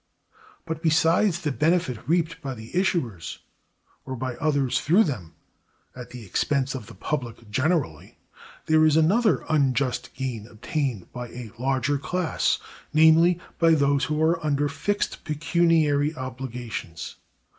But 0.65 0.81
besides 0.81 1.41
the 1.41 1.51
benefit 1.51 2.09
reaped 2.09 2.41
by 2.41 2.55
the 2.55 2.71
issuers, 2.73 3.37
or 4.03 4.15
by 4.15 4.35
others 4.37 4.81
through 4.81 5.03
them, 5.03 5.35
at 5.95 6.09
the 6.09 6.25
expense 6.25 6.73
of 6.73 6.87
the 6.87 6.95
public 6.95 7.51
generally, 7.51 8.17
there 8.65 8.83
is 8.83 8.97
another 8.97 9.45
unjust 9.47 10.09
gain 10.15 10.47
obtained 10.47 11.13
by 11.13 11.27
a 11.27 11.51
larger 11.59 11.99
class—namely, 11.99 13.39
by 13.59 13.75
those 13.75 14.05
who 14.05 14.19
are 14.23 14.43
under 14.43 14.67
fixed 14.67 15.23
pecuniary 15.23 16.15
obligations. 16.15 17.17